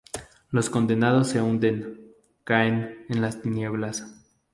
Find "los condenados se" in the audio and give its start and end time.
0.49-1.43